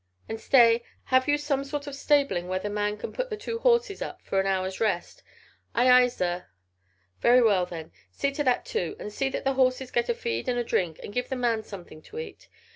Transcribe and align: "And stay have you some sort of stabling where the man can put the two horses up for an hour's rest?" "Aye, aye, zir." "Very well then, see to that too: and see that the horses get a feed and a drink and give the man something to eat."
"And 0.27 0.41
stay 0.41 0.83
have 1.05 1.27
you 1.27 1.37
some 1.37 1.63
sort 1.63 1.85
of 1.85 1.93
stabling 1.95 2.47
where 2.47 2.57
the 2.57 2.71
man 2.71 2.97
can 2.97 3.13
put 3.13 3.29
the 3.29 3.37
two 3.37 3.59
horses 3.59 4.01
up 4.01 4.19
for 4.23 4.39
an 4.39 4.47
hour's 4.47 4.79
rest?" 4.79 5.21
"Aye, 5.75 5.91
aye, 5.91 6.07
zir." 6.07 6.47
"Very 7.19 7.43
well 7.43 7.67
then, 7.67 7.91
see 8.09 8.31
to 8.31 8.43
that 8.43 8.65
too: 8.65 8.95
and 8.99 9.13
see 9.13 9.29
that 9.29 9.43
the 9.43 9.53
horses 9.53 9.91
get 9.91 10.09
a 10.09 10.15
feed 10.15 10.49
and 10.49 10.57
a 10.57 10.63
drink 10.63 10.99
and 11.03 11.13
give 11.13 11.29
the 11.29 11.35
man 11.35 11.61
something 11.61 12.01
to 12.01 12.17
eat." 12.17 12.49